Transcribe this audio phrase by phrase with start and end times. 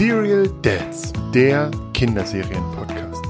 [0.00, 3.22] Serial Dads, der Kinderserien-Podcast.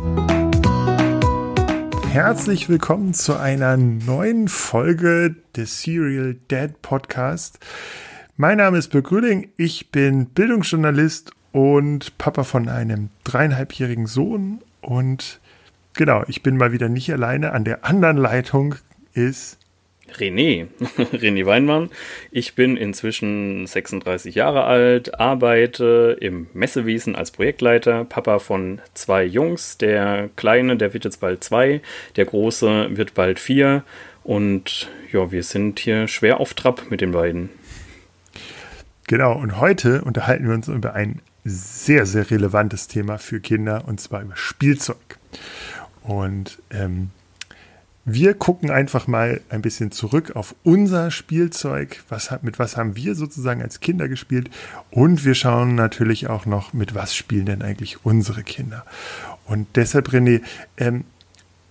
[2.12, 7.58] Herzlich willkommen zu einer neuen Folge des Serial Dad Podcast.
[8.36, 15.40] Mein Name ist Birk Rüding, ich bin Bildungsjournalist und Papa von einem dreieinhalbjährigen Sohn und
[15.94, 17.50] genau, ich bin mal wieder nicht alleine.
[17.50, 18.76] An der anderen Leitung
[19.12, 19.58] ist
[20.18, 20.66] René,
[21.12, 21.90] René Weinmann.
[22.30, 29.78] Ich bin inzwischen 36 Jahre alt, arbeite im Messewesen als Projektleiter, Papa von zwei Jungs.
[29.78, 31.80] Der Kleine, der wird jetzt bald zwei,
[32.16, 33.84] der Große wird bald vier.
[34.22, 37.50] Und ja, wir sind hier schwer auf Trab mit den beiden.
[39.06, 44.00] Genau, und heute unterhalten wir uns über ein sehr, sehr relevantes Thema für Kinder, und
[44.00, 45.18] zwar über Spielzeug.
[46.02, 47.10] Und ähm,
[48.14, 52.02] wir gucken einfach mal ein bisschen zurück auf unser Spielzeug.
[52.08, 54.50] Was, mit was haben wir sozusagen als Kinder gespielt?
[54.90, 58.84] Und wir schauen natürlich auch noch, mit was spielen denn eigentlich unsere Kinder?
[59.46, 60.42] Und deshalb, René,
[60.76, 61.04] ähm,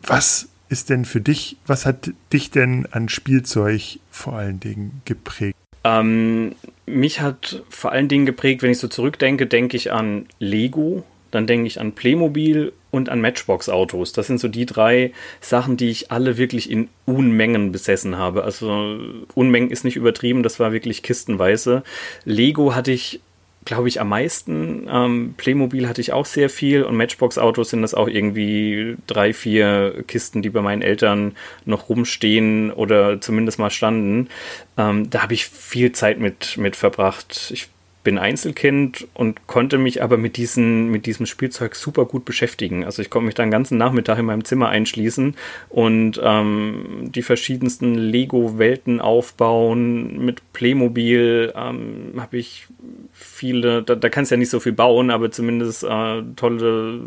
[0.02, 5.58] was ist denn für dich, was hat dich denn an Spielzeug vor allen Dingen geprägt?
[5.84, 11.04] Ähm, mich hat vor allen Dingen geprägt, wenn ich so zurückdenke, denke ich an Lego,
[11.32, 14.14] dann denke ich an Playmobil und an Matchbox-Autos.
[14.14, 18.44] Das sind so die drei Sachen, die ich alle wirklich in Unmengen besessen habe.
[18.44, 18.98] Also
[19.36, 21.84] Unmengen ist nicht übertrieben, das war wirklich kistenweise.
[22.26, 23.22] Lego hatte ich
[23.66, 24.88] glaube ich, am meisten.
[24.90, 30.04] Ähm, Playmobil hatte ich auch sehr viel und Matchbox-Autos sind das auch irgendwie drei, vier
[30.08, 34.30] Kisten, die bei meinen Eltern noch rumstehen oder zumindest mal standen.
[34.78, 37.52] Ähm, da habe ich viel Zeit mit, mit verbracht.
[37.54, 37.70] Ich
[38.03, 42.86] bin Einzelkind und konnte mich aber mit, diesen, mit diesem Spielzeug super gut beschäftigen.
[42.86, 45.36] Also ich konnte mich dann den ganzen Nachmittag in meinem Zimmer einschließen
[45.69, 50.23] und ähm, die verschiedensten Lego-Welten aufbauen.
[50.25, 52.67] Mit Playmobil ähm, habe ich
[53.14, 57.00] viele, da, da kannst du ja nicht so viel bauen, aber zumindest äh, tolle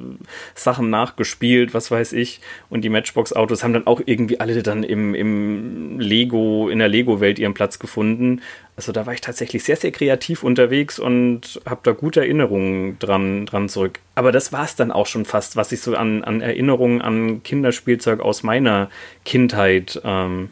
[0.55, 2.41] Sachen nachgespielt, was weiß ich.
[2.71, 7.39] Und die Matchbox-Autos haben dann auch irgendwie alle dann im, im Lego, in der Lego-Welt
[7.39, 8.43] ihren Platz gefunden.
[8.77, 13.47] Also da war ich tatsächlich sehr, sehr kreativ unterwegs und habe da gute Erinnerungen dran,
[13.47, 14.01] dran zurück.
[14.15, 17.43] Aber das war es dann auch schon fast, was ich so an, an Erinnerungen an
[17.43, 18.91] Kinderspielzeug aus meiner
[19.25, 20.51] Kindheit ähm,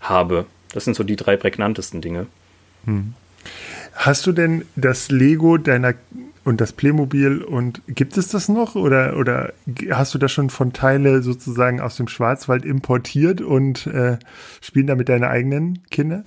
[0.00, 0.46] habe.
[0.72, 2.26] Das sind so die drei prägnantesten Dinge.
[2.84, 3.14] Hm.
[3.94, 5.94] Hast du denn das Lego deiner
[6.44, 9.52] und das Playmobil und gibt es das noch oder, oder
[9.90, 14.18] hast du das schon von Teile sozusagen aus dem Schwarzwald importiert und äh,
[14.60, 16.24] spielen damit deine eigenen Kinder?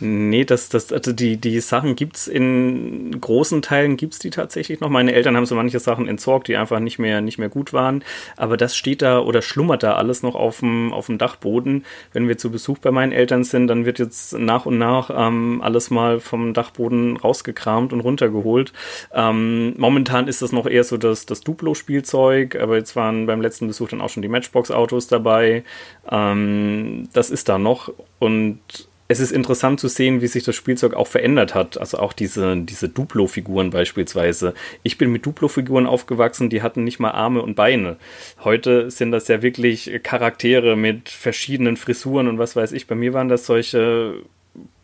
[0.00, 4.30] Nee, das, das, also die, die Sachen gibt es in großen Teilen gibt es die
[4.30, 4.88] tatsächlich noch.
[4.88, 8.02] Meine Eltern haben so manche Sachen entsorgt, die einfach nicht mehr, nicht mehr gut waren.
[8.36, 11.84] Aber das steht da oder schlummert da alles noch auf dem, auf dem Dachboden.
[12.12, 15.60] Wenn wir zu Besuch bei meinen Eltern sind, dann wird jetzt nach und nach ähm,
[15.62, 18.72] alles mal vom Dachboden rausgekramt und runtergeholt.
[19.12, 23.66] Ähm, momentan ist das noch eher so das, das Duplo-Spielzeug, aber jetzt waren beim letzten
[23.66, 25.64] Besuch dann auch schon die Matchbox-Autos dabei.
[26.10, 30.94] Ähm, das ist da noch und es ist interessant zu sehen, wie sich das Spielzeug
[30.94, 31.78] auch verändert hat.
[31.78, 34.54] Also auch diese, diese Duplo-Figuren beispielsweise.
[34.82, 37.96] Ich bin mit Duplo-Figuren aufgewachsen, die hatten nicht mal Arme und Beine.
[38.42, 42.86] Heute sind das ja wirklich Charaktere mit verschiedenen Frisuren und was weiß ich.
[42.86, 44.22] Bei mir waren das solche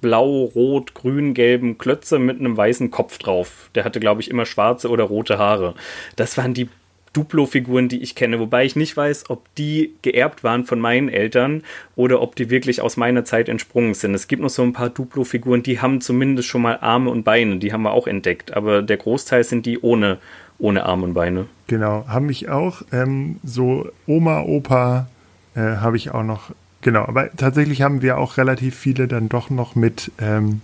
[0.01, 3.71] blau, rot, grün, gelben Klötze mit einem weißen Kopf drauf.
[3.75, 5.75] Der hatte, glaube ich, immer schwarze oder rote Haare.
[6.17, 6.69] Das waren die
[7.13, 11.63] Duplo-Figuren, die ich kenne, wobei ich nicht weiß, ob die geerbt waren von meinen Eltern
[11.97, 14.15] oder ob die wirklich aus meiner Zeit entsprungen sind.
[14.15, 17.57] Es gibt noch so ein paar Duplo-Figuren, die haben zumindest schon mal Arme und Beine,
[17.57, 20.19] die haben wir auch entdeckt, aber der Großteil sind die ohne,
[20.59, 21.47] ohne Arme und Beine.
[21.67, 22.83] Genau, haben mich auch.
[22.93, 25.09] Ähm, so Oma, Opa
[25.55, 26.51] äh, habe ich auch noch.
[26.83, 30.63] Genau, aber tatsächlich haben wir auch relativ viele dann doch noch mit, ähm,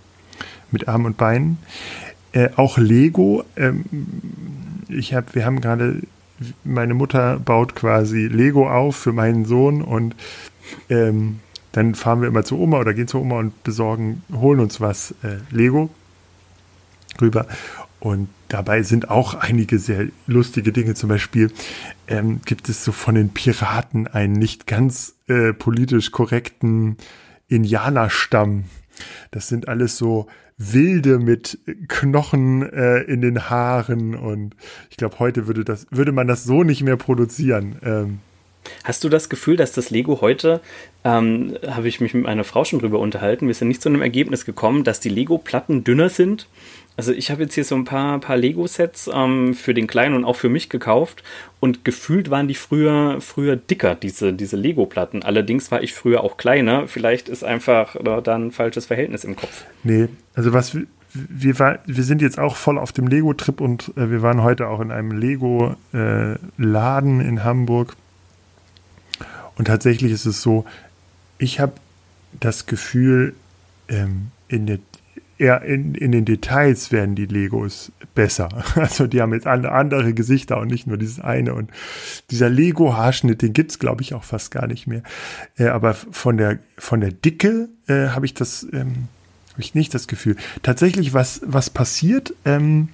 [0.71, 1.59] mit Armen und Beinen.
[2.31, 3.43] Äh, auch Lego.
[3.55, 3.85] Ähm,
[4.89, 6.01] ich hab, wir haben gerade
[6.63, 10.15] meine Mutter baut quasi Lego auf für meinen Sohn und
[10.89, 11.39] ähm,
[11.71, 15.11] dann fahren wir immer zu Oma oder gehen zu Oma und besorgen, holen uns was
[15.23, 15.89] äh, Lego
[17.21, 17.47] rüber.
[17.99, 20.93] Und dabei sind auch einige sehr lustige Dinge.
[20.93, 21.51] Zum Beispiel
[22.07, 26.97] ähm, gibt es so von den Piraten einen nicht ganz äh, politisch korrekten
[27.47, 28.65] Indianerstamm.
[29.31, 30.27] Das sind alles so
[30.57, 34.55] Wilde mit Knochen äh, in den Haaren und
[34.89, 37.77] ich glaube, heute würde das, würde man das so nicht mehr produzieren.
[37.83, 38.19] Ähm,
[38.83, 40.61] Hast du das Gefühl, dass das Lego heute,
[41.03, 44.01] ähm, habe ich mich mit meiner Frau schon drüber unterhalten, wir sind nicht zu einem
[44.01, 46.47] Ergebnis gekommen, dass die Lego-Platten dünner sind
[46.97, 50.25] also ich habe jetzt hier so ein paar, paar Lego-Sets ähm, für den Kleinen und
[50.25, 51.23] auch für mich gekauft
[51.59, 55.21] und gefühlt waren die früher, früher dicker, diese, diese Lego-Platten.
[55.21, 56.87] Allerdings war ich früher auch kleiner.
[56.87, 59.65] Vielleicht ist einfach da ein falsches Verhältnis im Kopf.
[59.83, 60.75] Nee, also was
[61.13, 64.67] wir, war, wir sind jetzt auch voll auf dem Lego-Trip und äh, wir waren heute
[64.67, 67.95] auch in einem Lego-Laden äh, in Hamburg.
[69.55, 70.65] Und tatsächlich ist es so,
[71.37, 71.73] ich habe
[72.39, 73.35] das Gefühl,
[73.87, 74.79] ähm, in der
[75.37, 78.49] eher in, in den Details werden die Legos besser.
[78.75, 81.53] Also die haben jetzt andere Gesichter und nicht nur dieses eine.
[81.53, 81.71] Und
[82.31, 85.03] dieser Lego-Haarschnitt, den gibt's glaube ich, auch fast gar nicht mehr.
[85.57, 89.07] Äh, aber von der, von der Dicke äh, habe ich das, ähm,
[89.51, 90.35] habe ich nicht das Gefühl.
[90.63, 92.89] Tatsächlich, was, was passiert, ähm,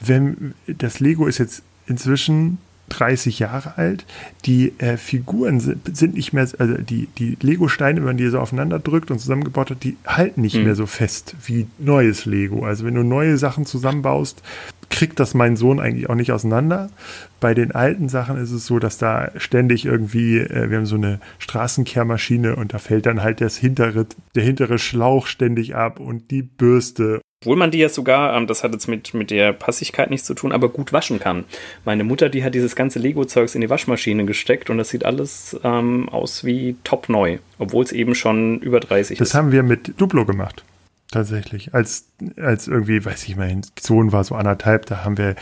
[0.00, 2.58] wenn das Lego ist jetzt inzwischen
[2.90, 4.04] 30 Jahre alt.
[4.44, 8.38] Die äh, Figuren sind, sind, nicht mehr, also die, die Lego-Steine, wenn man die so
[8.38, 10.64] aufeinander drückt und zusammengebaut hat, die halten nicht mhm.
[10.64, 12.64] mehr so fest wie neues Lego.
[12.64, 14.42] Also wenn du neue Sachen zusammenbaust,
[14.90, 16.90] kriegt das mein Sohn eigentlich auch nicht auseinander.
[17.38, 20.96] Bei den alten Sachen ist es so, dass da ständig irgendwie, äh, wir haben so
[20.96, 26.30] eine Straßenkehrmaschine und da fällt dann halt das hintere, der hintere Schlauch ständig ab und
[26.30, 30.10] die Bürste obwohl man die ja sogar, ähm, das hat jetzt mit, mit der Passigkeit
[30.10, 31.46] nichts zu tun, aber gut waschen kann.
[31.86, 35.58] Meine Mutter, die hat dieses ganze Lego-Zeugs in die Waschmaschine gesteckt und das sieht alles
[35.64, 39.32] ähm, aus wie top neu, obwohl es eben schon über 30 das ist.
[39.32, 40.64] Das haben wir mit Duplo gemacht.
[41.10, 41.72] Tatsächlich.
[41.72, 42.04] Als,
[42.36, 45.34] als irgendwie, weiß ich mein Sohn war so anderthalb, da haben wir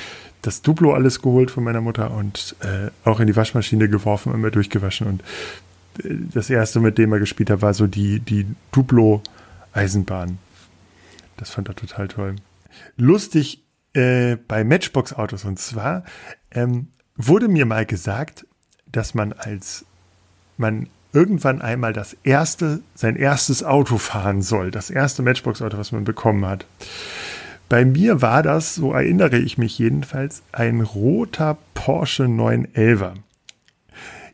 [0.42, 4.38] das Duplo alles geholt von meiner Mutter und äh, auch in die Waschmaschine geworfen und
[4.38, 5.08] immer durchgewaschen.
[5.08, 5.22] Und
[6.04, 10.38] äh, das erste, mit dem er gespielt hat, war so die, die Duplo-Eisenbahn.
[11.38, 12.36] Das fand er total toll.
[12.96, 13.64] Lustig
[13.94, 16.04] äh, bei Matchbox-Autos und zwar
[16.50, 18.46] ähm, wurde mir mal gesagt,
[18.92, 19.86] dass man als
[20.58, 26.04] man irgendwann einmal das erste, sein erstes Auto fahren soll, das erste Matchbox-Auto, was man
[26.04, 26.66] bekommen hat.
[27.68, 33.14] Bei mir war das, so erinnere ich mich jedenfalls, ein roter Porsche 911er.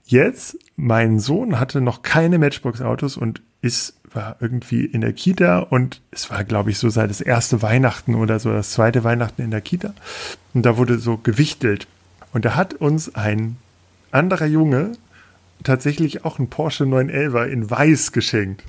[0.04, 6.00] Jetzt, mein Sohn hatte noch keine Matchbox-Autos und ist war irgendwie in der Kita und
[6.10, 9.50] es war, glaube ich, so seit das erste Weihnachten oder so das zweite Weihnachten in
[9.50, 9.92] der Kita.
[10.54, 11.86] Und da wurde so gewichtelt.
[12.32, 13.56] Und da hat uns ein
[14.10, 14.92] anderer Junge
[15.62, 18.62] tatsächlich auch ein Porsche 911 in weiß geschenkt.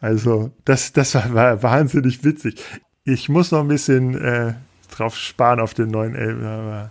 [0.00, 2.62] Also, das, das war, war wahnsinnig witzig.
[3.04, 4.54] Ich muss noch ein bisschen äh,
[4.90, 6.90] drauf sparen auf den 911.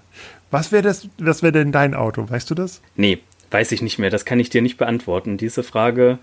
[0.51, 2.29] Was wäre das, was wäre denn dein Auto?
[2.29, 2.81] Weißt du das?
[2.95, 3.19] Nee,
[3.51, 4.09] weiß ich nicht mehr.
[4.09, 5.37] Das kann ich dir nicht beantworten.
[5.37, 6.19] Diese Frage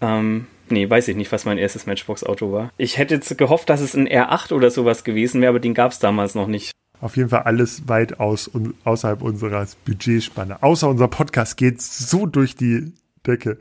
[0.00, 2.72] ähm, Nee, weiß ich nicht, was mein erstes Matchbox-Auto war.
[2.78, 5.92] Ich hätte jetzt gehofft, dass es ein R8 oder sowas gewesen wäre, aber den gab
[5.92, 6.72] es damals noch nicht.
[7.00, 8.50] Auf jeden Fall alles weit aus,
[8.84, 10.62] außerhalb unserer Budgetspanne.
[10.62, 12.92] Außer unser Podcast geht so durch die
[13.26, 13.58] Decke.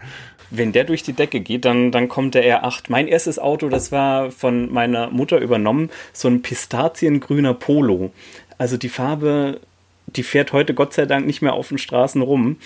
[0.50, 2.84] Wenn der durch die Decke geht, dann, dann kommt der R8.
[2.90, 8.14] Mein erstes Auto, das war von meiner Mutter übernommen, so ein pistaziengrüner Polo.
[8.58, 9.60] Also die Farbe,
[10.08, 12.58] die fährt heute Gott sei Dank nicht mehr auf den Straßen rum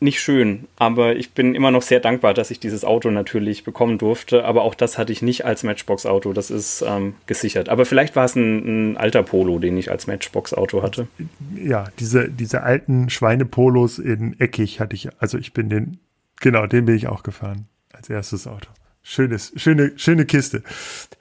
[0.00, 3.98] nicht schön, aber ich bin immer noch sehr dankbar, dass ich dieses Auto natürlich bekommen
[3.98, 4.44] durfte.
[4.44, 7.68] Aber auch das hatte ich nicht als Matchbox-Auto, das ist ähm, gesichert.
[7.68, 11.06] Aber vielleicht war es ein, ein, alter Polo, den ich als Matchbox-Auto hatte.
[11.54, 15.98] Ja, diese, diese alten Schweinepolos in Eckig hatte ich, also ich bin den,
[16.40, 18.70] genau, den bin ich auch gefahren als erstes Auto.
[19.02, 20.62] Schönes, schöne, schöne Kiste.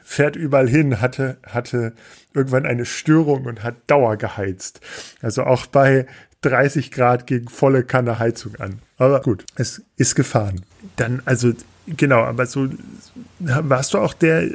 [0.03, 1.93] Fährt überall hin, hatte, hatte
[2.33, 4.81] irgendwann eine Störung und hat Dauer geheizt.
[5.21, 6.05] Also auch bei
[6.41, 8.80] 30 Grad gegen volle Kanne Heizung an.
[8.97, 10.62] Aber gut, es ist gefahren.
[10.95, 11.53] Dann, also,
[11.88, 12.69] genau, aber so,
[13.39, 14.51] warst du auch der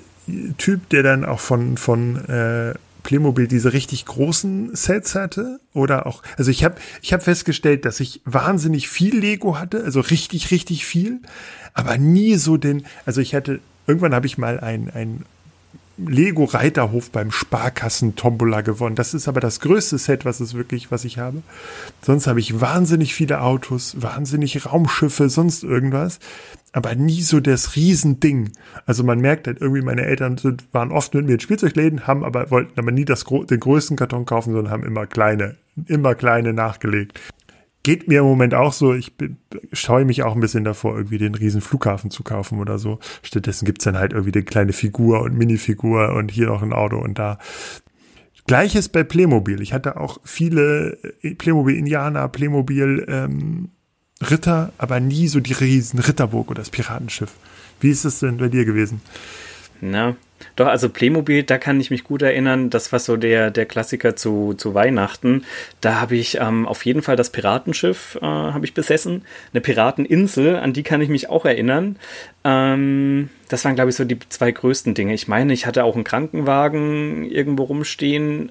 [0.59, 6.23] Typ, der dann auch von, von äh, Playmobil diese richtig großen Sets hatte oder auch
[6.37, 10.87] also ich habe ich habe festgestellt, dass ich wahnsinnig viel Lego hatte, also richtig richtig
[10.87, 11.21] viel,
[11.75, 15.27] aber nie so den also ich hatte irgendwann habe ich mal ein ein
[15.97, 18.97] Lego Reiterhof beim Sparkassen Tombola gewonnen.
[18.97, 21.43] Das ist aber das größte Set, was es wirklich, was ich habe.
[22.03, 26.19] Sonst habe ich wahnsinnig viele Autos, wahnsinnig Raumschiffe, sonst irgendwas.
[26.73, 28.51] Aber nie so das Riesending.
[28.87, 32.25] Also man merkt halt irgendwie, meine Eltern sind, waren oft mit mir in Spielzeugläden, haben
[32.25, 35.55] aber, wollten aber nie das, den größten Karton kaufen, sondern haben immer kleine,
[35.87, 37.21] immer kleine nachgelegt.
[37.85, 38.95] Geht mir im Moment auch so.
[38.95, 39.13] Ich
[39.73, 42.99] scheue mich auch ein bisschen davor, irgendwie den riesen Flughafen zu kaufen oder so.
[43.23, 46.99] Stattdessen gibt's dann halt irgendwie eine kleine Figur und Minifigur und hier noch ein Auto
[46.99, 47.39] und da.
[48.47, 49.61] Gleiches bei Playmobil.
[49.61, 53.69] Ich hatte auch viele äh, Playmobil Indianer, Playmobil ähm,
[54.21, 57.33] Ritter, aber nie so die riesen Ritterburg oder das Piratenschiff.
[57.81, 59.03] Wie ist es denn bei dir gewesen?
[59.81, 60.17] Na,
[60.57, 62.71] doch, also Playmobil, da kann ich mich gut erinnern.
[62.71, 65.45] Das war so der, der Klassiker zu, zu Weihnachten.
[65.81, 69.23] Da habe ich ähm, auf jeden Fall das Piratenschiff äh, habe ich besessen.
[69.53, 71.97] Eine Pirateninsel, an die kann ich mich auch erinnern.
[72.45, 75.15] Ähm, das waren, glaube ich, so die zwei größten Dinge.
[75.15, 78.51] Ich meine, ich hatte auch einen Krankenwagen irgendwo rumstehen.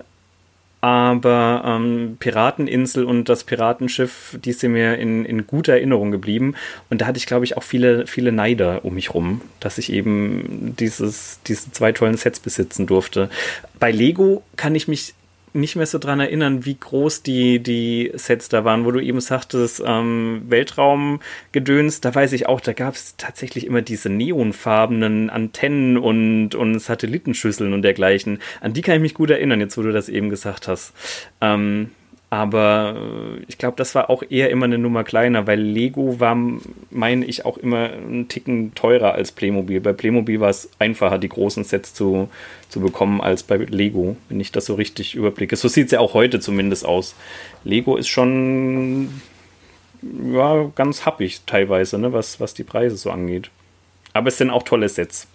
[0.84, 6.56] Aber ähm, Pirateninsel und das Piratenschiff, die sind mir in, in guter Erinnerung geblieben.
[6.90, 9.94] Und da hatte ich, glaube ich, auch viele, viele Neider um mich rum, dass ich
[9.94, 13.30] eben dieses, diese zwei tollen Sets besitzen durfte.
[13.80, 15.14] Bei Lego kann ich mich
[15.54, 19.22] nicht mehr so dran erinnern, wie groß die, die Sets da waren, wo du eben
[19.22, 25.98] sagtest, ähm, Weltraumgedöns, da weiß ich auch, da gab es tatsächlich immer diese neonfarbenen Antennen
[25.98, 28.40] und, und Satellitenschüsseln und dergleichen.
[28.62, 30.94] An die kann ich mich gut erinnern, jetzt wo du das eben gesagt hast.
[31.42, 31.92] Ähm,
[32.34, 36.36] aber äh, ich glaube, das war auch eher immer eine Nummer kleiner, weil Lego war,
[36.90, 39.80] meine ich, auch immer einen Ticken teurer als Playmobil.
[39.82, 42.30] Bei Playmobil war es einfacher, die großen Sets zu,
[42.70, 45.56] zu bekommen, als bei Lego, wenn ich das so richtig überblicke.
[45.56, 47.14] So sieht es ja auch heute zumindest aus.
[47.64, 49.22] Lego ist schon
[50.02, 53.52] ja, ganz happig teilweise, ne, was, was die Preise so angeht.
[54.14, 55.28] Aber es sind auch tolle Sets.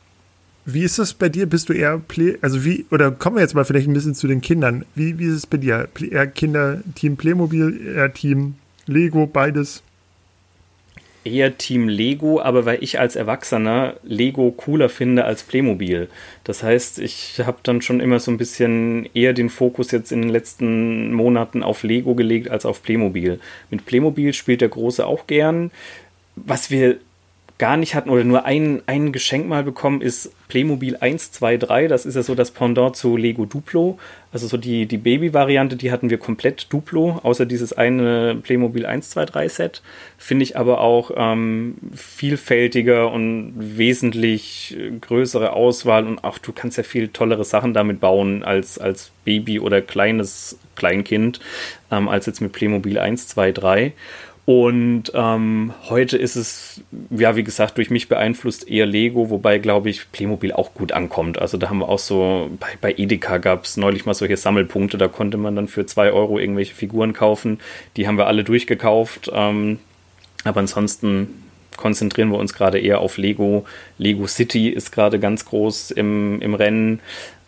[0.70, 1.46] Wie ist das bei dir?
[1.46, 4.26] Bist du eher Play, also wie, oder kommen wir jetzt mal vielleicht ein bisschen zu
[4.26, 4.84] den Kindern.
[4.94, 5.88] Wie, wie ist es bei dir?
[5.98, 9.82] Eher Kinder, Team Playmobil, eher Team Lego, beides?
[11.24, 16.10] Eher Team Lego, aber weil ich als Erwachsener Lego cooler finde als Playmobil.
[16.44, 20.20] Das heißt, ich habe dann schon immer so ein bisschen eher den Fokus jetzt in
[20.20, 23.40] den letzten Monaten auf Lego gelegt als auf Playmobil.
[23.70, 25.70] Mit Playmobil spielt der Große auch gern.
[26.36, 26.98] Was wir
[27.58, 31.88] gar nicht hatten oder nur ein, ein Geschenk mal bekommen, ist Playmobil 1, 2, 3.
[31.88, 33.98] Das ist ja so das Pendant zu Lego Duplo.
[34.30, 39.10] Also so die, die Baby-Variante, die hatten wir komplett Duplo, außer dieses eine Playmobil 1,
[39.10, 39.82] 2, 3 Set.
[40.18, 46.84] Finde ich aber auch ähm, vielfältiger und wesentlich größere Auswahl und auch du kannst ja
[46.84, 51.40] viel tollere Sachen damit bauen als, als Baby oder kleines Kleinkind,
[51.90, 53.92] ähm, als jetzt mit Playmobil 1, 2, 3.
[54.48, 59.90] Und ähm, heute ist es, ja, wie gesagt, durch mich beeinflusst eher Lego, wobei, glaube
[59.90, 61.38] ich, Playmobil auch gut ankommt.
[61.38, 64.96] Also da haben wir auch so, bei, bei Edeka gab es neulich mal solche Sammelpunkte,
[64.96, 67.60] da konnte man dann für zwei Euro irgendwelche Figuren kaufen.
[67.98, 69.30] Die haben wir alle durchgekauft.
[69.34, 69.80] Ähm,
[70.44, 71.42] aber ansonsten
[71.76, 73.66] konzentrieren wir uns gerade eher auf Lego.
[73.98, 77.00] Lego City ist gerade ganz groß im, im Rennen.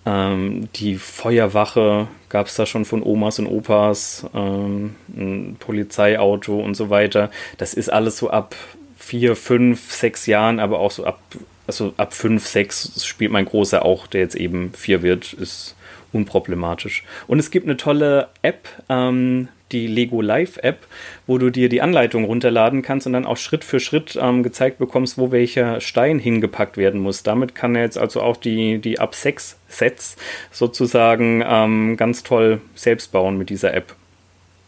[0.07, 6.75] Ähm, die Feuerwache gab es da schon von Omas und Opas, ähm, ein Polizeiauto und
[6.75, 7.31] so weiter.
[7.59, 8.55] Das ist alles so ab
[8.97, 11.21] vier, fünf, sechs Jahren, aber auch so ab,
[11.67, 15.75] also ab fünf, sechs spielt mein Großer auch, der jetzt eben vier wird, ist
[16.13, 17.05] unproblematisch.
[17.27, 20.87] Und es gibt eine tolle App, ähm, die Lego Live App,
[21.27, 24.79] wo du dir die Anleitung runterladen kannst und dann auch Schritt für Schritt ähm, gezeigt
[24.79, 27.23] bekommst, wo welcher Stein hingepackt werden muss.
[27.23, 30.17] Damit kann er jetzt also auch die, die ab 6 Sets
[30.51, 33.95] sozusagen ähm, ganz toll selbst bauen mit dieser App.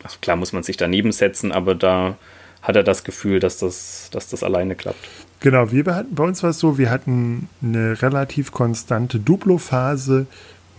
[0.02, 2.16] Also klar muss man sich daneben setzen, aber da
[2.62, 5.08] hat er das Gefühl, dass das, dass das alleine klappt.
[5.40, 10.26] Genau, wir hatten, bei uns war es so, wir hatten eine relativ konstante Duplo-Phase.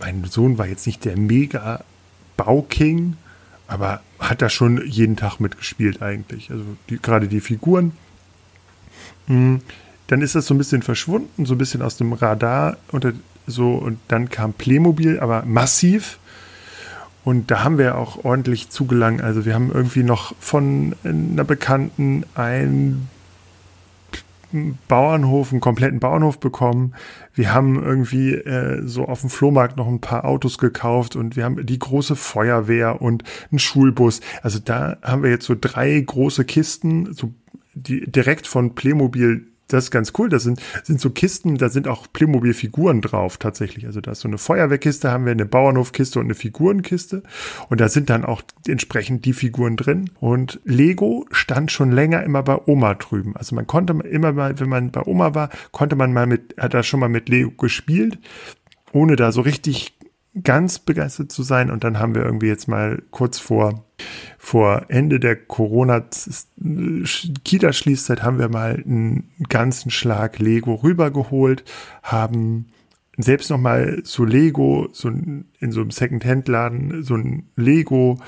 [0.00, 1.84] Mein Sohn war jetzt nicht der mega
[2.38, 3.16] Bauking,
[3.66, 6.50] aber hat da schon jeden Tag mitgespielt eigentlich.
[6.50, 7.92] Also die, gerade die Figuren.
[9.26, 9.60] Mhm.
[10.06, 13.06] Dann ist das so ein bisschen verschwunden, so ein bisschen aus dem Radar und
[13.46, 16.18] so und dann kam Playmobil, aber massiv.
[17.24, 19.22] Und da haben wir auch ordentlich zugelangt.
[19.22, 23.08] Also wir haben irgendwie noch von einer Bekannten ein
[24.88, 26.94] Bauernhof, einen kompletten Bauernhof bekommen.
[27.32, 31.44] Wir haben irgendwie äh, so auf dem Flohmarkt noch ein paar Autos gekauft und wir
[31.44, 34.20] haben die große Feuerwehr und einen Schulbus.
[34.42, 37.32] Also da haben wir jetzt so drei große Kisten, so
[37.74, 40.28] die direkt von Playmobil das ist ganz cool.
[40.28, 43.86] Das sind, sind so Kisten, da sind auch Playmobil-Figuren drauf tatsächlich.
[43.86, 47.22] Also da ist so eine Feuerwehrkiste, haben wir eine Bauernhofkiste und eine Figurenkiste.
[47.68, 50.10] Und da sind dann auch entsprechend die Figuren drin.
[50.20, 53.36] Und Lego stand schon länger immer bei Oma drüben.
[53.36, 56.74] Also man konnte immer mal, wenn man bei Oma war, konnte man mal mit, hat
[56.74, 58.18] da schon mal mit Lego gespielt,
[58.92, 59.93] ohne da so richtig
[60.42, 61.70] ganz begeistert zu sein.
[61.70, 63.84] Und dann haben wir irgendwie jetzt mal kurz vor,
[64.38, 71.64] vor Ende der Corona-Kita-Schließzeit haben wir mal einen ganzen Schlag Lego rübergeholt,
[72.02, 72.66] haben
[73.16, 78.18] selbst noch mal so Lego, so in so einem Second-Hand-Laden, so ein Lego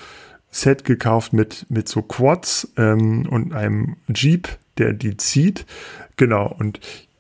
[0.51, 4.49] Set gekauft mit, mit so Quads ähm, und einem Jeep,
[4.79, 5.67] der die zieht.
[6.17, 6.79] Genau, und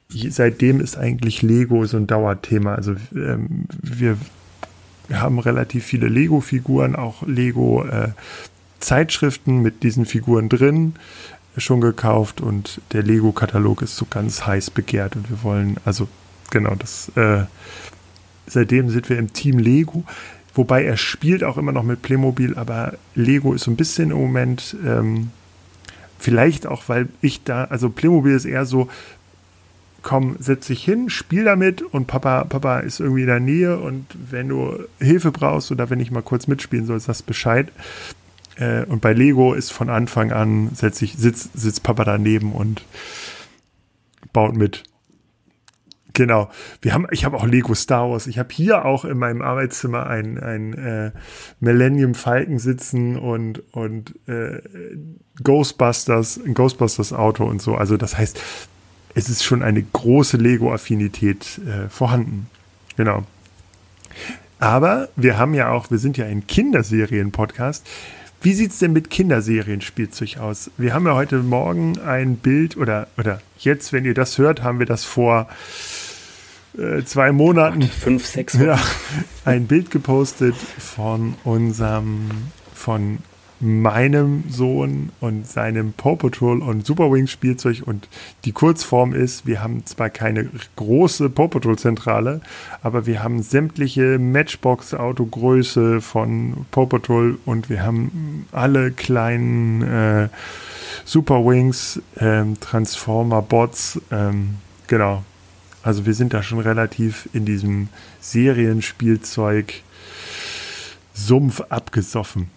[0.08, 2.76] seitdem ist eigentlich Lego so ein Dauerthema.
[2.76, 4.16] Also ähm, wir
[5.08, 10.94] wir haben relativ viele Lego-Figuren, auch Lego-Zeitschriften äh, mit diesen Figuren drin
[11.58, 16.08] schon gekauft und der Lego-Katalog ist so ganz heiß begehrt und wir wollen, also
[16.50, 17.44] genau, das äh,
[18.46, 20.04] seitdem sind wir im Team Lego,
[20.54, 24.18] wobei er spielt auch immer noch mit Playmobil, aber Lego ist so ein bisschen im
[24.18, 25.30] Moment, ähm,
[26.18, 28.88] vielleicht auch, weil ich da, also Playmobil ist eher so,
[30.06, 34.06] komm, setz dich hin, spiel damit und Papa, Papa ist irgendwie in der Nähe und
[34.30, 37.72] wenn du Hilfe brauchst oder wenn ich mal kurz mitspielen soll, sagst Bescheid.
[38.54, 42.84] Äh, und bei Lego ist von Anfang an, setz ich, sitzt, sitzt Papa daneben und
[44.32, 44.84] baut mit.
[46.12, 46.50] Genau.
[46.82, 48.28] Wir haben, ich habe auch Lego Star Wars.
[48.28, 51.10] Ich habe hier auch in meinem Arbeitszimmer ein, ein äh,
[51.58, 54.62] Millennium Falcon sitzen und, und äh,
[55.42, 57.74] Ghostbusters, ein Ghostbusters Auto und so.
[57.74, 58.40] Also das heißt,
[59.16, 62.48] es ist schon eine große Lego-Affinität äh, vorhanden.
[62.98, 63.24] Genau.
[64.58, 67.86] Aber wir haben ja auch, wir sind ja ein Kinderserien-Podcast.
[68.42, 70.70] Wie sieht es denn mit Kinderserienspielzeug aus?
[70.76, 74.78] Wir haben ja heute Morgen ein Bild oder, oder jetzt, wenn ihr das hört, haben
[74.80, 75.48] wir das vor
[76.76, 77.82] äh, zwei Monaten.
[77.82, 78.64] Fünf, sechs Wochen.
[78.66, 78.78] Ja,
[79.46, 82.28] ein Bild gepostet von unserem,
[82.74, 83.18] von
[83.60, 88.08] meinem Sohn und seinem Paw Patrol und Super Wings Spielzeug und
[88.44, 92.40] die Kurzform ist, wir haben zwar keine große Paw Patrol Zentrale,
[92.82, 100.28] aber wir haben sämtliche Matchbox Autogröße von Paw Patrol und wir haben alle kleinen äh,
[101.04, 105.24] Super Wings ähm, Transformer Bots, ähm, genau.
[105.82, 107.88] Also wir sind da schon relativ in diesem
[108.20, 109.82] Serienspielzeug
[111.14, 112.50] Sumpf abgesoffen.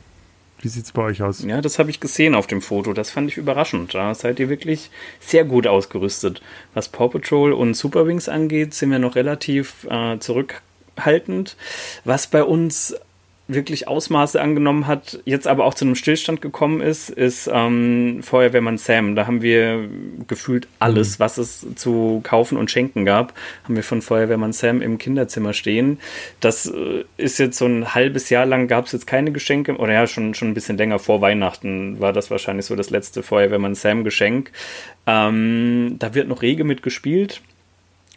[0.62, 1.44] Wie sieht es bei euch aus?
[1.44, 2.94] Ja, das habe ich gesehen auf dem Foto.
[2.94, 3.94] Das fand ich überraschend.
[3.94, 6.42] Da seid ihr wirklich sehr gut ausgerüstet.
[6.74, 11.56] Was Paw Patrol und Super Wings angeht, sind wir noch relativ äh, zurückhaltend.
[12.04, 12.96] Was bei uns
[13.50, 18.78] wirklich Ausmaße angenommen hat, jetzt aber auch zu einem Stillstand gekommen ist, ist ähm, Feuerwehrmann
[18.78, 19.16] Sam.
[19.16, 19.90] Da haben wir
[20.28, 21.24] gefühlt alles, mhm.
[21.24, 26.00] was es zu kaufen und schenken gab, haben wir von Feuerwehrmann Sam im Kinderzimmer stehen.
[26.40, 29.94] Das äh, ist jetzt so ein halbes Jahr lang gab es jetzt keine Geschenke, oder
[29.94, 33.74] ja, schon, schon ein bisschen länger vor Weihnachten war das wahrscheinlich so das letzte Feuerwehrmann
[33.74, 34.52] Sam Geschenk.
[35.08, 37.42] Ähm, da wird noch rege mitgespielt.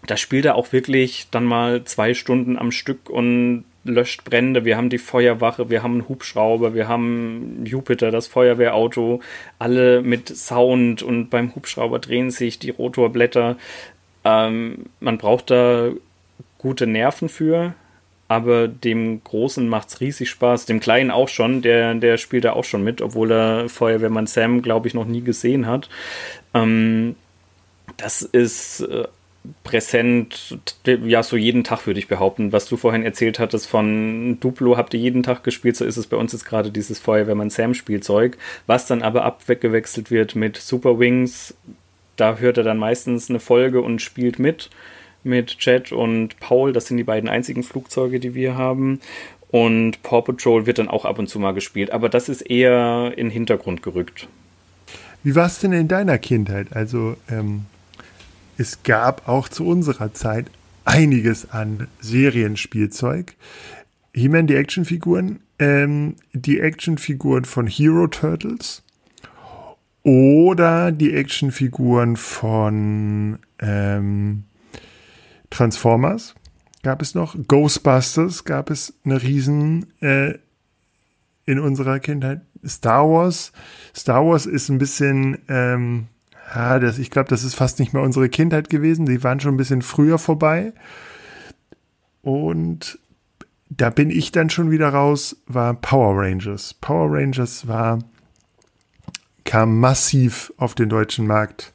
[0.07, 4.77] Da spielt er auch wirklich dann mal zwei Stunden am Stück und löscht Brände, wir
[4.77, 9.21] haben die Feuerwache, wir haben einen Hubschrauber, wir haben Jupiter, das Feuerwehrauto,
[9.59, 13.57] alle mit Sound und beim Hubschrauber drehen sich die Rotorblätter.
[14.25, 15.91] Ähm, man braucht da
[16.59, 17.75] gute Nerven für,
[18.29, 22.53] aber dem Großen macht es riesig Spaß, dem Kleinen auch schon, der, der spielt da
[22.53, 25.89] auch schon mit, obwohl er Feuerwehrmann Sam, glaube ich, noch nie gesehen hat.
[26.55, 27.17] Ähm,
[27.97, 29.07] das ist äh,
[29.65, 32.53] präsent, ja, so jeden Tag würde ich behaupten.
[32.53, 36.07] Was du vorhin erzählt hattest von Duplo, habt ihr jeden Tag gespielt, so ist es
[36.07, 41.55] bei uns jetzt gerade dieses Feuerwehrmann Sam-Spielzeug, was dann aber abgewechselt wird mit Super Wings.
[42.17, 44.71] Da hört er dann meistens eine Folge und spielt mit.
[45.25, 49.01] Mit Jet und Paul, das sind die beiden einzigen Flugzeuge, die wir haben.
[49.51, 53.13] Und Paw Patrol wird dann auch ab und zu mal gespielt, aber das ist eher
[53.17, 54.27] in den Hintergrund gerückt.
[55.23, 56.69] Wie war es denn in deiner Kindheit?
[56.73, 57.67] Also, ähm,
[58.63, 60.47] es gab auch zu unserer Zeit
[60.85, 63.35] einiges an Serienspielzeug.
[64.15, 68.85] He-Man, die Actionfiguren, ähm, die Actionfiguren von Hero Turtles
[70.05, 74.45] oder die Actionfiguren von ähm,
[75.51, 76.35] Transformers
[76.85, 77.37] gab es noch.
[77.49, 80.35] Ghostbusters gab es eine riesen äh,
[81.47, 82.43] in unserer Kindheit.
[82.65, 83.53] Star Wars.
[83.95, 86.07] Star Wars ist ein bisschen ähm,
[86.55, 89.07] ja, das, ich glaube, das ist fast nicht mehr unsere Kindheit gewesen.
[89.07, 90.73] Die waren schon ein bisschen früher vorbei.
[92.23, 92.99] Und
[93.71, 96.75] da bin ich dann schon wieder raus, war Power Rangers.
[96.75, 98.01] Power Rangers war,
[99.45, 101.73] kam massiv auf den deutschen Markt,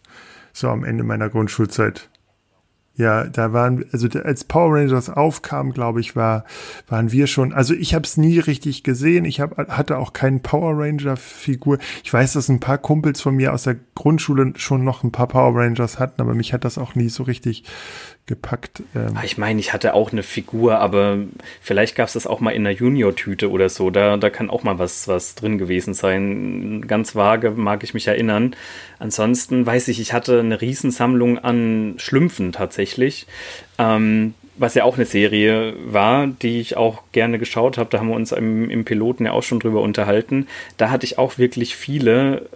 [0.53, 2.09] so am Ende meiner Grundschulzeit.
[2.97, 6.45] Ja, da waren, also als Power Rangers aufkam, glaube ich, war,
[6.87, 9.23] waren wir schon, also ich habe es nie richtig gesehen.
[9.23, 11.77] Ich hab, hatte auch keinen Power Ranger-Figur.
[12.03, 15.27] Ich weiß, dass ein paar Kumpels von mir aus der Grundschule schon noch ein paar
[15.27, 17.65] Power Rangers hatten, aber mich hat das auch nie so richtig
[18.27, 18.83] gepackt.
[18.93, 19.15] Ähm.
[19.15, 21.17] Ah, ich meine, ich hatte auch eine Figur, aber
[21.61, 23.89] vielleicht gab es das auch mal in einer Junior-Tüte oder so.
[23.89, 26.85] Da, da kann auch mal was, was drin gewesen sein.
[26.87, 28.55] Ganz vage mag ich mich erinnern.
[28.99, 33.27] Ansonsten weiß ich, ich hatte eine Riesensammlung an Schlümpfen tatsächlich.
[33.79, 37.89] Ähm, was ja auch eine Serie war, die ich auch gerne geschaut habe.
[37.89, 40.47] Da haben wir uns im, im, Piloten ja auch schon drüber unterhalten.
[40.77, 42.49] Da hatte ich auch wirklich viele,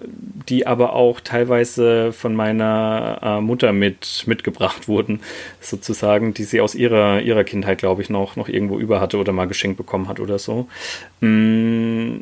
[0.50, 5.22] die aber auch teilweise von meiner äh, Mutter mit mitgebracht wurden,
[5.60, 9.34] sozusagen, die sie aus ihrer, ihrer Kindheit, glaube ich, noch, noch irgendwo über hatte oder
[9.34, 10.68] mal geschenkt bekommen hat oder so.
[11.22, 12.22] Mm,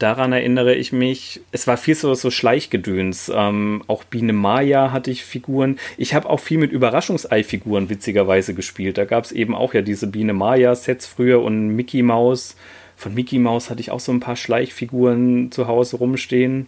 [0.00, 3.30] daran erinnere ich mich, es war viel so, so Schleichgedöns.
[3.34, 5.78] Ähm, auch Biene Maya hatte ich Figuren.
[5.96, 8.98] Ich habe auch viel mit Überraschungsei-Figuren witzigerweise gespielt.
[8.98, 12.56] Da gab es eben auch ja diese Biene Maya-Sets früher und Mickey Mouse.
[12.96, 16.66] Von Mickey Mouse hatte ich auch so ein paar Schleichfiguren zu Hause rumstehen.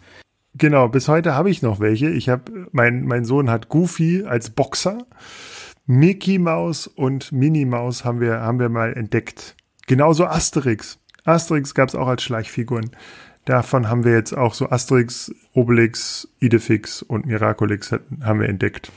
[0.54, 2.10] genau, bis heute habe ich noch welche.
[2.10, 5.06] Ich habe, mein, mein Sohn hat Goofy als Boxer.
[5.86, 9.56] Mickey Maus und Minnie Maus haben wir, haben wir mal entdeckt.
[9.88, 11.01] Genauso Asterix.
[11.24, 12.90] Asterix gab es auch als Schleichfiguren.
[13.44, 18.92] Davon haben wir jetzt auch so Asterix, Obelix, Idefix und Miraculix haben wir entdeckt.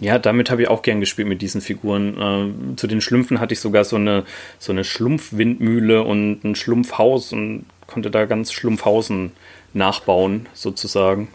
[0.00, 2.72] Ja, damit habe ich auch gern gespielt mit diesen Figuren.
[2.72, 4.24] Äh, zu den Schlümpfen hatte ich sogar so eine,
[4.58, 9.32] so eine Schlumpfwindmühle und ein Schlumpfhaus und konnte da ganz Schlumpfhausen
[9.74, 11.28] nachbauen, sozusagen.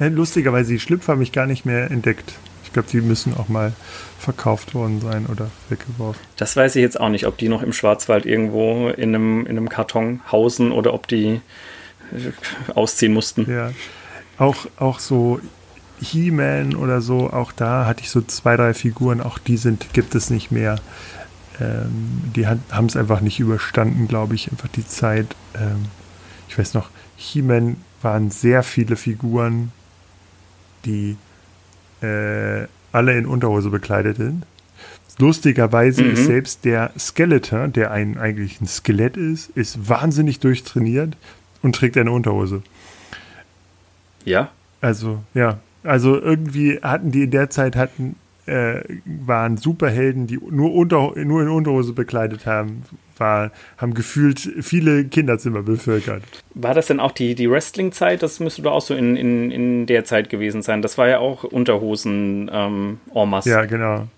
[0.00, 2.32] Ja, lustigerweise, die Schlümpfe habe ich gar nicht mehr entdeckt.
[2.72, 3.74] Ich glaube, die müssen auch mal
[4.18, 6.22] verkauft worden sein oder weggeworfen.
[6.38, 9.58] Das weiß ich jetzt auch nicht, ob die noch im Schwarzwald irgendwo in einem, in
[9.58, 11.42] einem Karton hausen oder ob die
[12.12, 13.46] äh, ausziehen mussten.
[13.46, 13.72] Ja,
[14.38, 15.38] auch, auch so
[16.00, 20.14] He-Man oder so, auch da hatte ich so zwei, drei Figuren, auch die sind, gibt
[20.14, 20.76] es nicht mehr.
[21.60, 25.36] Ähm, die haben es einfach nicht überstanden, glaube ich, einfach die Zeit.
[25.54, 25.88] Ähm,
[26.48, 29.72] ich weiß noch, He-Man waren sehr viele Figuren,
[30.86, 31.18] die
[32.02, 34.44] äh, alle in Unterhose bekleidet sind.
[35.18, 36.12] Lustigerweise mhm.
[36.12, 41.16] ist selbst der Skeletor, der ein, eigentlich ein Skelett ist, ist wahnsinnig durchtrainiert
[41.62, 42.62] und trägt eine Unterhose.
[44.24, 44.50] Ja.
[44.80, 45.58] Also, ja.
[45.84, 51.42] Also irgendwie hatten die in der Zeit hatten, äh, waren Superhelden, die nur, unter, nur
[51.42, 52.84] in Unterhose bekleidet haben
[53.22, 56.24] war, haben gefühlt viele Kinderzimmer bevölkert.
[56.54, 58.22] War das denn auch die, die Wrestling-Zeit?
[58.22, 60.82] Das müsste doch auch so in, in, in der Zeit gewesen sein.
[60.82, 63.50] Das war ja auch Unterhosen ähm, masse.
[63.50, 64.08] Ja, genau.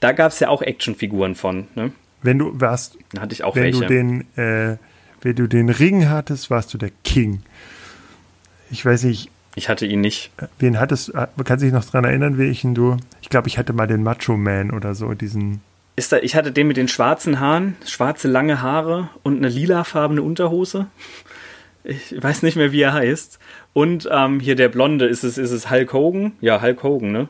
[0.00, 1.92] Da gab es ja auch Actionfiguren von, ne?
[2.22, 3.80] Wenn du warst, da hatte ich auch wenn welche.
[3.80, 4.76] du den, äh,
[5.22, 7.42] wenn du den Ring hattest, warst du der King.
[8.70, 9.30] Ich weiß nicht.
[9.54, 10.30] Ich hatte ihn nicht.
[10.58, 11.12] Wen hattest du?
[11.44, 12.96] Kannst du dich noch daran erinnern, welchen du?
[13.20, 15.60] Ich glaube, ich hatte mal den Macho Man oder so, diesen.
[15.94, 20.22] Ist da, ich hatte den mit den schwarzen Haaren, schwarze lange Haare und eine lilafarbene
[20.22, 20.86] Unterhose.
[21.84, 23.38] Ich weiß nicht mehr, wie er heißt.
[23.72, 26.32] Und ähm, hier der Blonde, ist es, ist es Hulk Hogan?
[26.40, 27.28] Ja, Hulk Hogan, ne?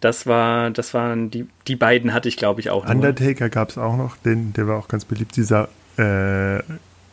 [0.00, 2.86] Das war, das waren die, die beiden hatte ich, glaube ich, auch.
[2.86, 6.62] Undertaker gab es auch noch, den, der war auch ganz beliebt, dieser äh,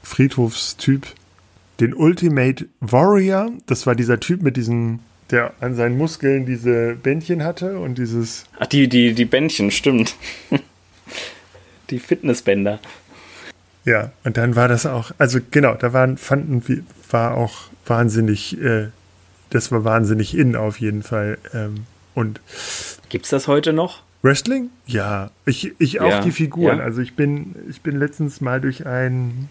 [0.04, 1.08] Friedhofstyp.
[1.80, 5.00] Den Ultimate Warrior, das war dieser Typ mit diesen,
[5.32, 8.46] der an seinen Muskeln diese Bändchen hatte und dieses.
[8.60, 10.16] Ach, die, die, die Bändchen, stimmt.
[11.90, 12.80] die Fitnessbänder.
[13.84, 18.62] Ja, und dann war das auch, also genau, da waren, fanden wir, war auch wahnsinnig,
[18.62, 18.90] äh,
[19.50, 21.38] das war wahnsinnig in auf jeden Fall.
[21.54, 22.42] Ähm, und
[23.10, 24.04] gibt's das heute noch?
[24.22, 24.70] Wrestling?
[24.86, 26.78] Ja, ich, ich auch ja, die Figuren.
[26.78, 26.84] Ja.
[26.84, 29.50] Also ich bin, ich bin letztens mal durch ein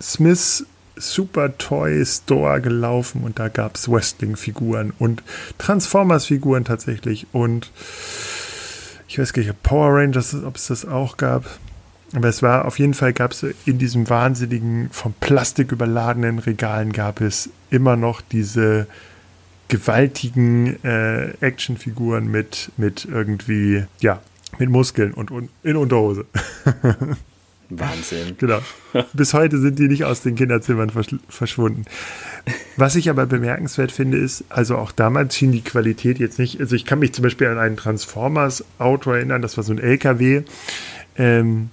[0.00, 0.64] Smith
[0.96, 5.22] Super Toy Store gelaufen und da gab es Wrestling-Figuren und
[5.58, 7.70] Transformers-Figuren tatsächlich und
[9.08, 11.44] ich weiß gar nicht, Power Rangers, ob es das auch gab.
[12.14, 16.92] Aber es war auf jeden Fall gab es in diesem wahnsinnigen, vom Plastik überladenen Regalen
[16.92, 18.86] gab es immer noch diese
[19.68, 24.20] gewaltigen äh, Actionfiguren mit, mit irgendwie, ja,
[24.58, 26.26] mit Muskeln und, und in Unterhose.
[27.70, 28.36] Wahnsinn.
[28.38, 28.60] Genau.
[29.12, 31.84] Bis heute sind die nicht aus den Kinderzimmern versch verschwunden.
[32.76, 36.76] Was ich aber bemerkenswert finde, ist, also auch damals schien die Qualität jetzt nicht, also
[36.76, 40.42] ich kann mich zum Beispiel an einen Transformers-Auto erinnern, das war so ein LKW,
[41.16, 41.70] ähm,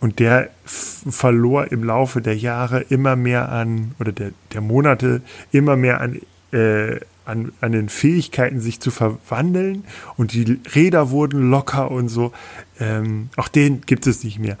[0.00, 5.76] und der verlor im Laufe der Jahre immer mehr an, oder der, der Monate, immer
[5.76, 6.20] mehr an,
[6.52, 9.84] äh, an, an den Fähigkeiten, sich zu verwandeln.
[10.18, 12.32] Und die Räder wurden locker und so.
[12.78, 14.58] Ähm, auch den gibt es nicht mehr.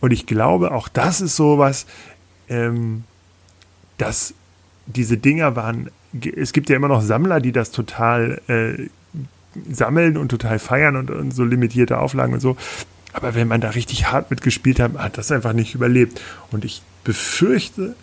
[0.00, 1.86] Und ich glaube, auch das ist sowas,
[2.48, 3.04] ähm,
[3.98, 4.34] dass
[4.86, 5.90] diese Dinger waren,
[6.36, 8.88] es gibt ja immer noch Sammler, die das total äh,
[9.70, 12.56] sammeln und total feiern und, und, so limitierte Auflagen und so.
[13.12, 16.20] Aber wenn man da richtig hart mitgespielt hat, hat das einfach nicht überlebt.
[16.50, 17.94] Und ich befürchte,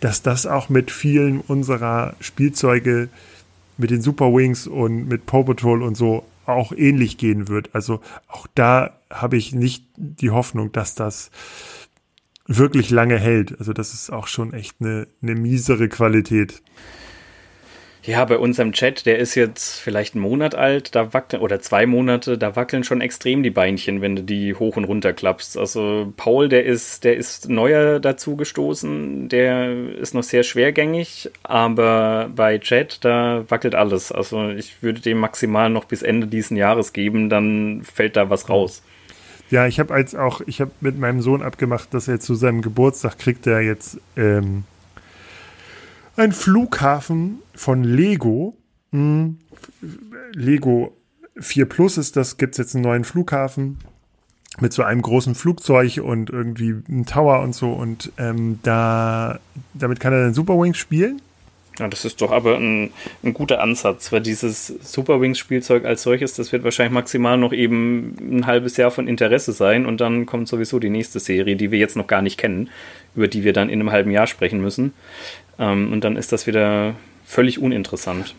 [0.00, 3.08] dass das auch mit vielen unserer Spielzeuge,
[3.78, 7.74] mit den Super Wings und mit Paw Patrol und so auch ähnlich gehen wird.
[7.74, 11.30] Also auch da habe ich nicht die Hoffnung, dass das
[12.46, 13.58] wirklich lange hält.
[13.58, 16.62] Also das ist auch schon echt eine, eine miesere Qualität.
[18.02, 21.84] Ja, bei unserem Chat, der ist jetzt vielleicht einen Monat alt, da wackeln, oder zwei
[21.84, 25.58] Monate, da wackeln schon extrem die Beinchen, wenn du die hoch und runter klappst.
[25.58, 32.30] Also Paul, der ist, der ist neuer dazu gestoßen, der ist noch sehr schwergängig, aber
[32.34, 34.12] bei Chat, da wackelt alles.
[34.12, 38.48] Also ich würde dem maximal noch bis Ende diesen Jahres geben, dann fällt da was
[38.48, 38.82] raus.
[39.50, 42.62] Ja, ich habe als auch, ich habe mit meinem Sohn abgemacht, dass er zu seinem
[42.62, 44.64] Geburtstag kriegt er jetzt ähm,
[46.20, 48.56] ein Flughafen von Lego.
[48.92, 49.38] Hm,
[50.32, 50.96] Lego
[51.38, 53.78] 4 Plus ist das, gibt es jetzt einen neuen Flughafen
[54.60, 57.72] mit so einem großen Flugzeug und irgendwie einem Tower und so.
[57.72, 59.40] Und ähm, da
[59.74, 61.22] damit kann er dann Super Wings spielen.
[61.80, 66.34] Ja, das ist doch aber ein, ein guter Ansatz, weil dieses Super Wings-Spielzeug als solches,
[66.34, 70.46] das wird wahrscheinlich maximal noch eben ein halbes Jahr von Interesse sein und dann kommt
[70.46, 72.68] sowieso die nächste Serie, die wir jetzt noch gar nicht kennen,
[73.16, 74.92] über die wir dann in einem halben Jahr sprechen müssen.
[75.58, 78.34] Ähm, und dann ist das wieder völlig uninteressant.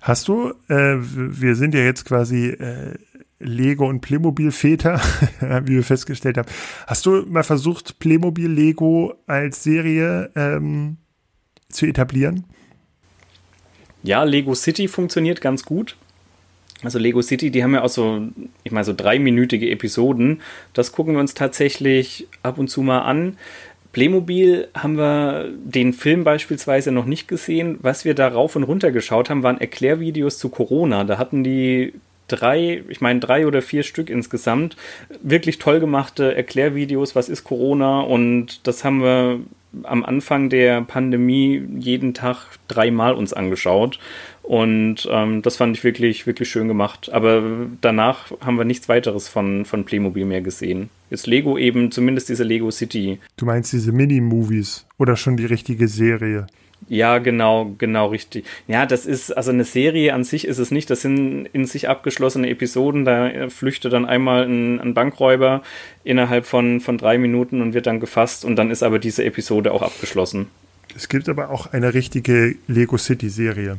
[0.00, 2.94] Hast du, äh, wir sind ja jetzt quasi äh,
[3.38, 5.00] Lego und Playmobil-Väter,
[5.64, 6.48] wie wir festgestellt haben.
[6.88, 10.96] Hast du mal versucht, Playmobil Lego als Serie ähm,
[11.74, 12.44] zu etablieren?
[14.02, 15.96] Ja, Lego City funktioniert ganz gut.
[16.82, 18.22] Also Lego City, die haben ja auch so,
[18.64, 20.40] ich meine, so dreiminütige Episoden.
[20.72, 23.36] Das gucken wir uns tatsächlich ab und zu mal an.
[23.92, 27.78] Playmobil haben wir den Film beispielsweise noch nicht gesehen.
[27.82, 31.04] Was wir da rauf und runter geschaut haben, waren Erklärvideos zu Corona.
[31.04, 31.92] Da hatten die
[32.26, 34.76] drei, ich meine drei oder vier Stück insgesamt,
[35.22, 39.40] wirklich toll gemachte Erklärvideos, was ist Corona und das haben wir
[39.84, 43.98] am Anfang der Pandemie jeden Tag dreimal uns angeschaut.
[44.42, 47.10] Und ähm, das fand ich wirklich, wirklich schön gemacht.
[47.12, 47.42] Aber
[47.80, 50.90] danach haben wir nichts weiteres von, von Playmobil mehr gesehen.
[51.10, 53.18] Ist Lego eben, zumindest diese Lego City.
[53.36, 56.46] Du meinst diese Mini-Movies oder schon die richtige Serie?
[56.88, 58.44] Ja, genau, genau richtig.
[58.66, 60.90] Ja, das ist, also eine Serie an sich ist es nicht.
[60.90, 63.04] Das sind in sich abgeschlossene Episoden.
[63.04, 65.62] Da flüchtet dann einmal ein, ein Bankräuber
[66.04, 69.72] innerhalb von, von drei Minuten und wird dann gefasst und dann ist aber diese Episode
[69.72, 70.48] auch abgeschlossen.
[70.94, 73.78] Es gibt aber auch eine richtige Lego City Serie.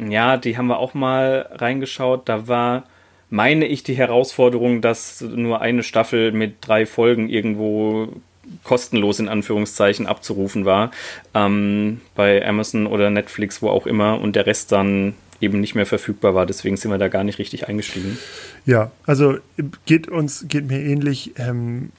[0.00, 2.28] Ja, die haben wir auch mal reingeschaut.
[2.28, 2.84] Da war,
[3.30, 8.08] meine ich, die Herausforderung, dass nur eine Staffel mit drei Folgen irgendwo
[8.64, 10.90] kostenlos in Anführungszeichen abzurufen war.
[11.34, 15.86] Ähm, bei Amazon oder Netflix, wo auch immer, und der Rest dann eben nicht mehr
[15.86, 16.46] verfügbar war.
[16.46, 18.18] Deswegen sind wir da gar nicht richtig eingestiegen.
[18.66, 19.38] Ja, also
[19.86, 21.32] geht uns, geht mir ähnlich.
[21.36, 21.90] Ähm,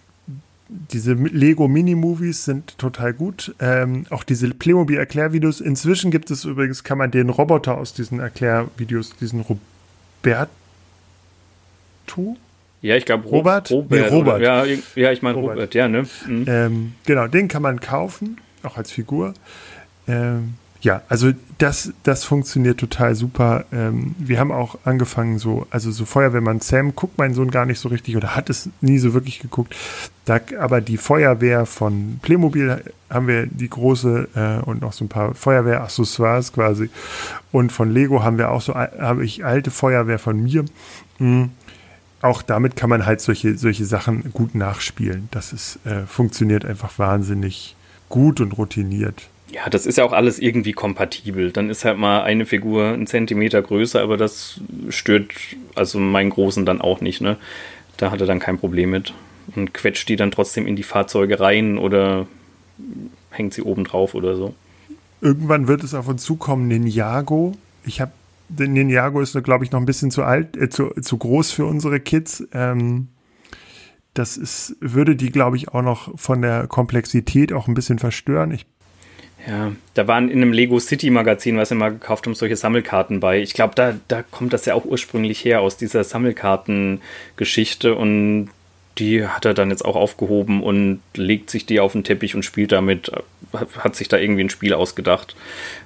[0.70, 3.56] diese Lego Mini-Movies sind total gut.
[3.60, 5.62] Ähm, auch diese Playmobil-Erklärvideos.
[5.62, 10.50] Inzwischen gibt es übrigens, kann man den Roboter aus diesen Erklärvideos, diesen Roberto,
[12.82, 13.72] ja, ich glaube Robert.
[13.72, 14.00] Robert.
[14.00, 14.42] Nee, Robert.
[14.42, 14.66] Ja,
[14.96, 15.56] ja, ich meine Robert.
[15.56, 15.76] Robert.
[15.76, 16.06] ja, ne?
[16.26, 16.46] Mhm.
[16.48, 19.34] Ähm, genau, den kann man kaufen, auch als Figur.
[20.08, 23.66] Ähm, ja, also das, das funktioniert total super.
[23.74, 27.80] Ähm, wir haben auch angefangen, so, also so Feuerwehrmann Sam guckt mein Sohn gar nicht
[27.80, 29.76] so richtig oder hat es nie so wirklich geguckt.
[30.24, 35.10] Da, aber die Feuerwehr von Playmobil haben wir die große äh, und noch so ein
[35.10, 36.90] paar Feuerwehraccessoires quasi.
[37.52, 40.64] Und von Lego haben wir auch so, habe ich alte Feuerwehr von mir.
[41.18, 41.52] Mhm
[42.22, 45.30] auch damit kann man halt solche, solche Sachen gut nachspielen.
[45.32, 47.76] Das ist, äh, funktioniert einfach wahnsinnig
[48.10, 49.30] gut und routiniert.
[49.52, 51.52] Ja, das ist ja auch alles irgendwie kompatibel.
[51.52, 55.32] Dann ist halt mal eine Figur einen Zentimeter größer, aber das stört
[55.76, 57.22] also meinen Großen dann auch nicht.
[57.22, 57.38] Ne?
[57.98, 59.14] Da hat er dann kein Problem mit.
[59.56, 62.28] Und quetscht die dann trotzdem in die Fahrzeuge rein oder
[63.32, 64.54] hängt sie oben drauf oder so.
[65.22, 67.54] Irgendwann wird es auf uns zukommen, Ninjago.
[67.84, 68.12] Ich habe
[68.58, 72.00] Ninjago ist, glaube ich, noch ein bisschen zu alt, äh, zu, zu groß für unsere
[72.00, 72.48] Kids.
[72.54, 73.10] Ähm,
[74.14, 78.52] das ist, würde die, glaube ich, auch noch von der Komplexität auch ein bisschen verstören.
[78.52, 78.66] Ich
[79.48, 83.20] ja, da waren in einem Lego City Magazin, was wir mal gekauft haben, solche Sammelkarten
[83.20, 83.42] bei.
[83.42, 88.50] Ich glaube, da, da kommt das ja auch ursprünglich her aus dieser Sammelkartengeschichte und
[89.00, 92.44] die hat er dann jetzt auch aufgehoben und legt sich die auf den Teppich und
[92.44, 93.12] spielt damit,
[93.78, 95.36] hat sich da irgendwie ein Spiel ausgedacht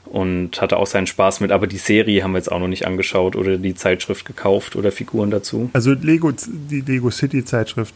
[0.06, 1.52] und hatte auch seinen Spaß mit.
[1.52, 4.92] Aber die Serie haben wir jetzt auch noch nicht angeschaut oder die Zeitschrift gekauft oder
[4.92, 5.70] Figuren dazu.
[5.74, 7.96] Also Lego, die Lego City Zeitschrift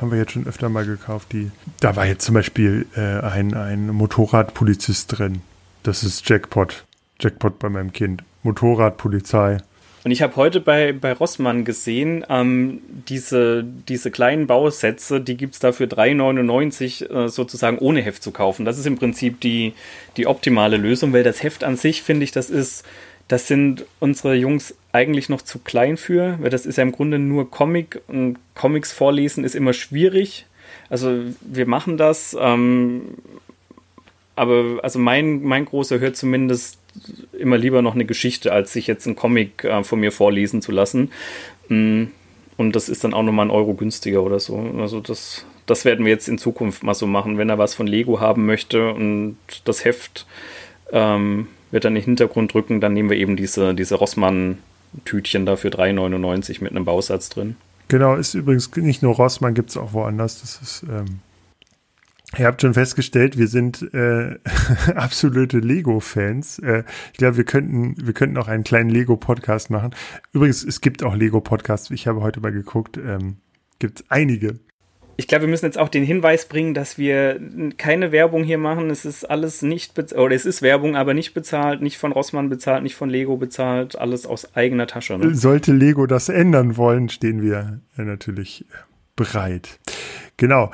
[0.00, 1.32] haben wir jetzt schon öfter mal gekauft.
[1.32, 5.42] Die, da war jetzt zum Beispiel äh, ein, ein Motorradpolizist drin.
[5.82, 6.84] Das ist Jackpot.
[7.20, 8.22] Jackpot bei meinem Kind.
[8.42, 9.58] Motorradpolizei.
[10.02, 15.54] Und ich habe heute bei, bei Rossmann gesehen, ähm, diese, diese kleinen Bausätze, die gibt
[15.54, 18.64] es da für 3,99 äh, sozusagen ohne Heft zu kaufen.
[18.64, 19.74] Das ist im Prinzip die,
[20.16, 22.84] die optimale Lösung, weil das Heft an sich, finde ich, das ist,
[23.28, 27.18] das sind unsere Jungs eigentlich noch zu klein für, weil das ist ja im Grunde
[27.18, 30.46] nur Comic und Comics vorlesen ist immer schwierig.
[30.88, 33.02] Also wir machen das, ähm,
[34.34, 36.79] aber also mein, mein Großer hört zumindest
[37.38, 40.72] immer lieber noch eine Geschichte, als sich jetzt einen Comic äh, von mir vorlesen zu
[40.72, 41.10] lassen.
[41.68, 42.04] Mm,
[42.56, 44.58] und das ist dann auch nochmal ein Euro günstiger oder so.
[44.78, 47.38] Also das, das werden wir jetzt in Zukunft mal so machen.
[47.38, 50.26] Wenn er was von Lego haben möchte und das Heft
[50.92, 55.56] ähm, wird dann in den Hintergrund drücken, dann nehmen wir eben diese, diese Rossmann-Tütchen da
[55.56, 57.56] für 3,99 mit einem Bausatz drin.
[57.88, 60.40] Genau, ist übrigens nicht nur Rossmann, gibt es auch woanders.
[60.40, 61.20] Das ist ähm,
[62.38, 64.38] Ihr habt schon festgestellt, wir sind äh,
[64.94, 66.60] absolute Lego-Fans.
[66.60, 69.94] Äh, ich glaube, wir könnten, wir könnten auch einen kleinen Lego-Podcast machen.
[70.32, 71.90] Übrigens, es gibt auch Lego-Podcasts.
[71.90, 73.38] Ich habe heute mal geguckt, ähm,
[73.80, 74.60] gibt es einige.
[75.16, 77.40] ich glaube, wir müssen jetzt auch den Hinweis bringen, dass wir
[77.76, 78.90] keine Werbung hier machen.
[78.90, 82.48] Es ist alles nicht bezahlt, oder es ist Werbung, aber nicht bezahlt, nicht von Rossmann
[82.48, 85.18] bezahlt, nicht von Lego bezahlt, alles aus eigener Tasche.
[85.18, 85.34] Ne?
[85.34, 88.66] Sollte Lego das ändern wollen, stehen wir natürlich
[89.16, 89.80] bereit.
[90.36, 90.70] Genau.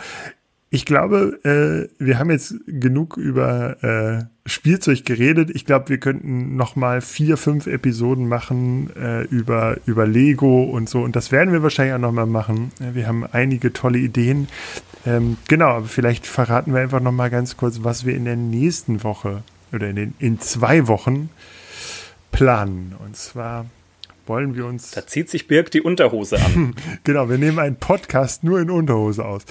[0.68, 5.50] Ich glaube, äh, wir haben jetzt genug über äh, Spielzeug geredet.
[5.54, 10.88] Ich glaube, wir könnten noch mal vier, fünf Episoden machen äh, über, über Lego und
[10.88, 11.02] so.
[11.02, 12.72] Und das werden wir wahrscheinlich auch noch mal machen.
[12.80, 14.48] Wir haben einige tolle Ideen.
[15.06, 18.36] Ähm, genau, aber vielleicht verraten wir einfach noch mal ganz kurz, was wir in der
[18.36, 21.30] nächsten Woche oder in, den, in zwei Wochen
[22.32, 22.96] planen.
[23.04, 23.66] Und zwar
[24.26, 24.90] wollen wir uns.
[24.90, 26.74] Da zieht sich Birg die Unterhose an.
[27.04, 29.44] genau, wir nehmen einen Podcast nur in Unterhose aus.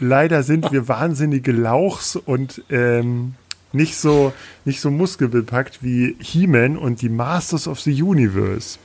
[0.00, 3.34] Leider sind wir wahnsinnige Lauchs und ähm,
[3.72, 4.32] nicht so,
[4.64, 8.78] nicht so muskelbepackt wie He-Man und die Masters of the Universe.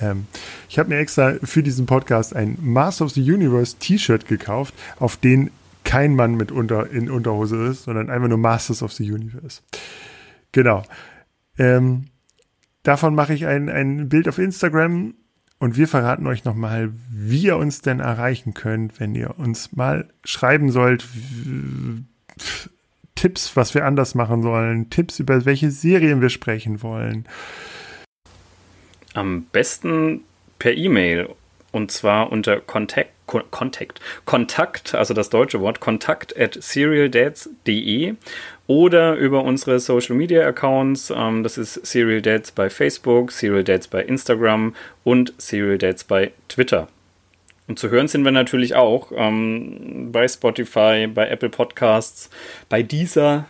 [0.00, 0.26] Ähm,
[0.68, 5.16] ich habe mir extra für diesen Podcast ein Masters of the Universe T-Shirt gekauft, auf
[5.16, 5.50] den
[5.84, 9.62] kein Mann mit unter, in Unterhose ist, sondern einfach nur Masters of the Universe.
[10.52, 10.82] Genau.
[11.58, 12.06] Ähm,
[12.82, 15.14] davon mache ich ein, ein Bild auf Instagram
[15.60, 20.08] und wir verraten euch nochmal, wie ihr uns denn erreichen könnt, wenn ihr uns mal
[20.24, 21.06] schreiben sollt,
[23.14, 27.28] Tipps, was wir anders machen sollen, Tipps über welche Serien wir sprechen wollen.
[29.12, 30.22] Am besten
[30.58, 31.28] per E-Mail
[31.72, 33.12] und zwar unter Contact,
[33.50, 38.14] Contact, Kontakt, also das deutsche Wort, kontakt at serialdads.de
[38.66, 41.12] oder über unsere Social Media Accounts.
[41.14, 46.32] Ähm, das ist Serial Dads bei Facebook, Serial Dads bei Instagram und Serial Dads bei
[46.48, 46.88] Twitter.
[47.66, 52.28] Und zu hören sind wir natürlich auch ähm, bei Spotify, bei Apple Podcasts,
[52.68, 53.46] bei dieser,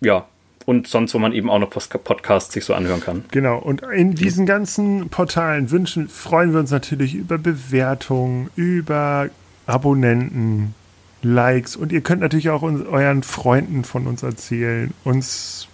[0.00, 0.28] ja,
[0.66, 3.24] und sonst, wo man eben auch noch Podcasts sich so anhören kann.
[3.30, 9.30] Genau, und in diesen ganzen Portalen wünschen, freuen wir uns natürlich über Bewertungen, über
[9.66, 10.74] Abonnenten,
[11.22, 15.68] Likes und ihr könnt natürlich auch uns, euren Freunden von uns erzählen, uns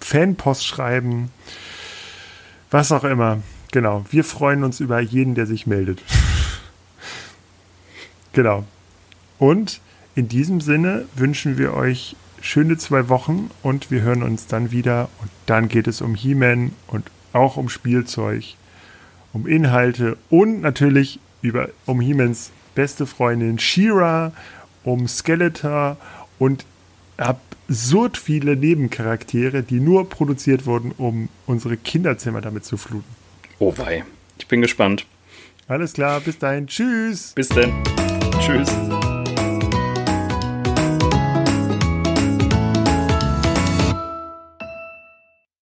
[0.00, 1.30] Fanpost schreiben,
[2.70, 3.40] was auch immer.
[3.72, 6.02] Genau, wir freuen uns über jeden, der sich meldet.
[8.32, 8.64] genau.
[9.38, 9.80] Und
[10.14, 15.08] in diesem Sinne wünschen wir euch schöne zwei Wochen und wir hören uns dann wieder.
[15.20, 18.56] Und dann geht es um He-Man und auch um Spielzeug,
[19.32, 24.32] um Inhalte und natürlich über, um He-Mans beste Freundin Shira,
[24.84, 25.96] um Skeletor
[26.38, 26.66] und
[27.16, 33.04] absurd viele Nebencharaktere, die nur produziert wurden, um unsere Kinderzimmer damit zu fluten.
[33.58, 34.04] Oh wei,
[34.38, 35.06] ich bin gespannt.
[35.68, 36.66] Alles klar, bis dahin.
[36.66, 37.32] Tschüss.
[37.34, 37.72] Bis dann.
[38.40, 38.70] Tschüss.